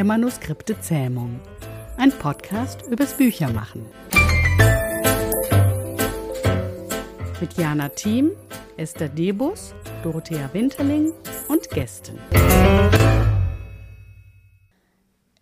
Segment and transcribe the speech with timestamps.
[0.00, 1.40] der Manuskripte Zähmung.
[1.98, 3.84] Ein Podcast übers Büchermachen.
[7.38, 8.30] Mit Jana Thiem,
[8.78, 11.12] Esther Debus, Dorothea Winterling
[11.48, 12.18] und Gästen.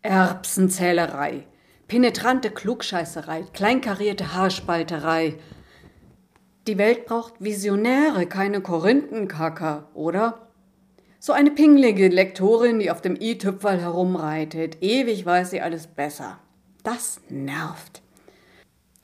[0.00, 1.46] Erbsenzählerei,
[1.86, 5.34] penetrante Klugscheißerei, kleinkarierte Haarspalterei.
[6.66, 10.45] Die Welt braucht Visionäre, keine Korinthenkacker, oder?
[11.26, 14.80] So eine pinglige Lektorin, die auf dem i-Tüpferl herumreitet.
[14.80, 16.38] Ewig weiß sie alles besser.
[16.84, 18.00] Das nervt.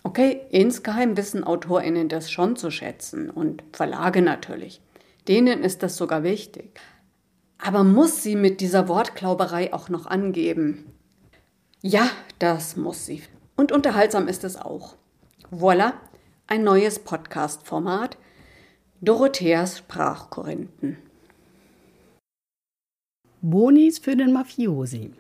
[0.04, 4.80] Okay, insgeheim wissen AutorInnen das schon zu schätzen und Verlage natürlich.
[5.26, 6.78] Denen ist das sogar wichtig.
[7.58, 10.92] Aber muss sie mit dieser Wortklauberei auch noch angeben?
[11.80, 12.08] Ja,
[12.38, 13.24] das muss sie.
[13.56, 14.94] Und unterhaltsam ist es auch.
[15.50, 15.94] Voila,
[16.46, 18.16] ein neues Podcast-Format.
[19.00, 20.98] Dorotheas Sprachkorinthen.
[23.44, 25.10] Bonis für den Mafiosi.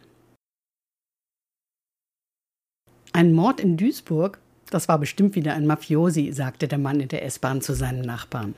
[3.12, 4.38] Ein Mord in Duisburg?
[4.70, 8.54] Das war bestimmt wieder ein Mafiosi, sagte der Mann in der S-Bahn zu seinem Nachbarn.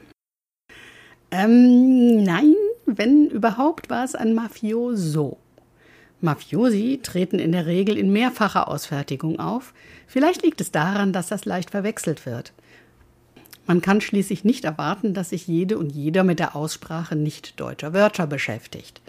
[1.30, 5.38] Ähm, nein, wenn überhaupt, war es ein Mafioso.
[6.20, 9.72] Mafiosi treten in der Regel in mehrfacher Ausfertigung auf.
[10.06, 12.52] Vielleicht liegt es daran, dass das leicht verwechselt wird.
[13.66, 17.94] Man kann schließlich nicht erwarten, dass sich jede und jeder mit der Aussprache nicht deutscher
[17.94, 19.00] Wörter beschäftigt.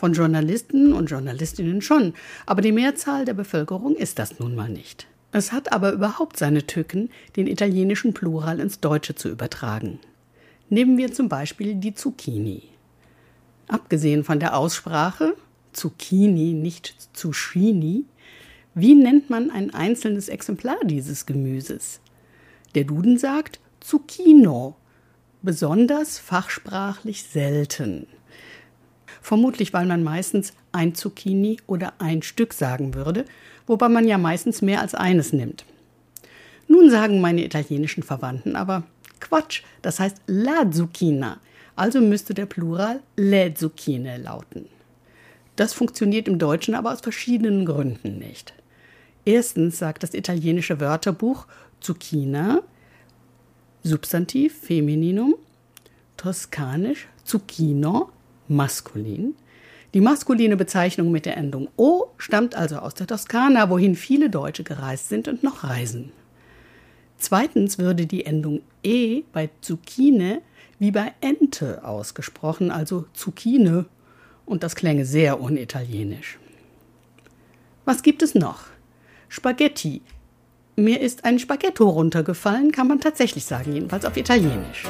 [0.00, 2.14] Von Journalisten und Journalistinnen schon,
[2.46, 5.06] aber die Mehrzahl der Bevölkerung ist das nun mal nicht.
[5.30, 9.98] Es hat aber überhaupt seine Tücken, den italienischen Plural ins Deutsche zu übertragen.
[10.70, 12.62] Nehmen wir zum Beispiel die Zucchini.
[13.68, 15.36] Abgesehen von der Aussprache,
[15.74, 18.06] Zucchini, nicht Zucchini,
[18.74, 22.00] wie nennt man ein einzelnes Exemplar dieses Gemüses?
[22.74, 24.76] Der Duden sagt Zucchino,
[25.42, 28.06] besonders fachsprachlich selten.
[29.20, 33.24] Vermutlich, weil man meistens ein Zucchini oder ein Stück sagen würde,
[33.66, 35.64] wobei man ja meistens mehr als eines nimmt.
[36.68, 38.84] Nun sagen meine italienischen Verwandten aber
[39.20, 41.38] Quatsch, das heißt la zucchina,
[41.76, 44.66] also müsste der Plural le zucchine lauten.
[45.56, 48.54] Das funktioniert im Deutschen aber aus verschiedenen Gründen nicht.
[49.24, 51.46] Erstens sagt das italienische Wörterbuch
[51.80, 52.62] Zucchina,
[53.82, 55.34] Substantiv Femininum,
[56.16, 58.10] Toskanisch Zucchino,
[58.50, 59.34] maskulin.
[59.94, 64.62] Die maskuline Bezeichnung mit der Endung O stammt also aus der Toskana, wohin viele Deutsche
[64.62, 66.12] gereist sind und noch reisen.
[67.18, 70.42] Zweitens würde die Endung E bei Zucchine
[70.78, 73.86] wie bei Ente ausgesprochen, also Zucchine,
[74.46, 76.38] und das klänge sehr unitalienisch.
[77.84, 78.64] Was gibt es noch?
[79.28, 80.02] Spaghetti.
[80.76, 84.86] Mir ist ein Spaghetto runtergefallen, kann man tatsächlich sagen, jedenfalls auf Italienisch.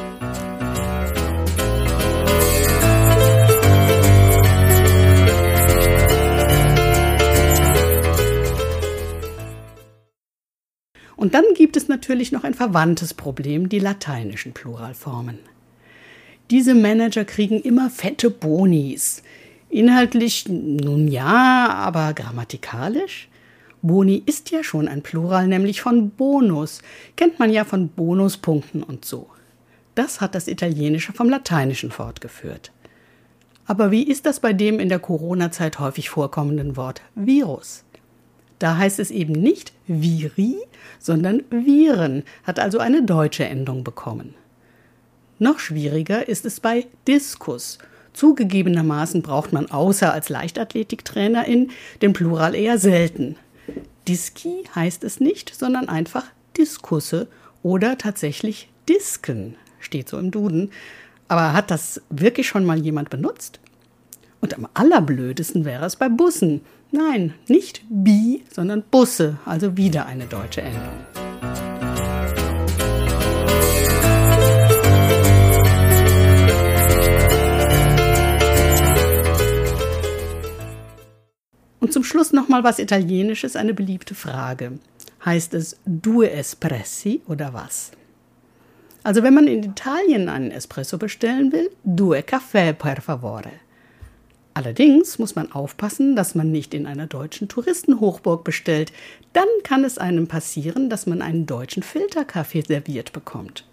[11.30, 15.38] Und dann gibt es natürlich noch ein verwandtes Problem, die lateinischen Pluralformen.
[16.50, 19.22] Diese Manager kriegen immer fette Bonis.
[19.68, 23.28] Inhaltlich nun ja, aber grammatikalisch?
[23.80, 26.82] Boni ist ja schon ein Plural, nämlich von Bonus.
[27.14, 29.28] Kennt man ja von Bonuspunkten und so.
[29.94, 32.72] Das hat das Italienische vom Lateinischen fortgeführt.
[33.66, 37.84] Aber wie ist das bei dem in der Corona-Zeit häufig vorkommenden Wort Virus?
[38.60, 40.56] Da heißt es eben nicht Viri,
[41.00, 44.34] sondern Viren, hat also eine deutsche Endung bekommen.
[45.40, 47.78] Noch schwieriger ist es bei Diskus.
[48.12, 51.70] Zugegebenermaßen braucht man außer als Leichtathletiktrainerin
[52.02, 53.36] den Plural eher selten.
[54.06, 56.26] Diski heißt es nicht, sondern einfach
[56.58, 57.28] Diskusse
[57.62, 60.70] oder tatsächlich Disken, steht so im Duden.
[61.28, 63.60] Aber hat das wirklich schon mal jemand benutzt?
[64.40, 66.62] Und am allerblödesten wäre es bei Bussen.
[66.90, 70.80] Nein, nicht Bi, sondern Busse, also wieder eine deutsche Endung.
[81.80, 84.78] Und zum Schluss nochmal was Italienisches, eine beliebte Frage.
[85.24, 87.90] Heißt es due espressi oder was?
[89.02, 93.50] Also wenn man in Italien einen Espresso bestellen will, due caffè per favore.
[94.62, 98.92] Allerdings muss man aufpassen, dass man nicht in einer deutschen Touristenhochburg bestellt.
[99.32, 103.66] Dann kann es einem passieren, dass man einen deutschen Filterkaffee serviert bekommt.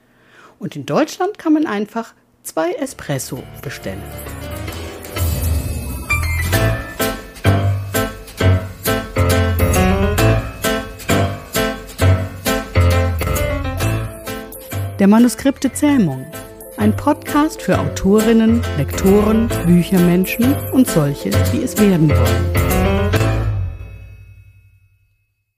[0.59, 2.13] Und in Deutschland kann man einfach
[2.43, 4.01] zwei Espresso bestellen.
[14.99, 16.25] Der Manuskripte Zähmung
[16.77, 22.96] ein Podcast für Autorinnen, Lektoren, Büchermenschen und solche, die es werden wollen.